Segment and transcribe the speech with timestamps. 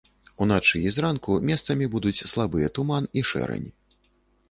[0.45, 3.69] Уначы і зранку месцамі будуць слабыя туман і шэрань.